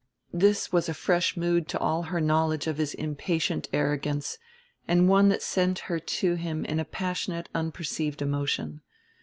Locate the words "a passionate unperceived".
6.79-8.19